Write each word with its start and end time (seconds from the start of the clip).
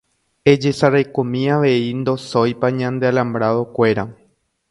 Ejesarekomi 0.51 1.43
avei 1.55 1.91
ndosóipa 1.99 2.67
ñande 2.79 3.05
alambrado-kuéra. 3.11 4.03